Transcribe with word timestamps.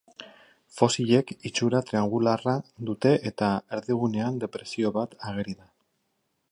Fosilek 0.77 1.33
itxura 1.49 1.81
triangeluarra 1.89 2.55
dute 2.91 3.13
eta 3.33 3.51
erdigunean 3.79 4.43
depresio 4.47 4.95
bat 4.99 5.17
ageri 5.33 5.59
da. 5.63 5.71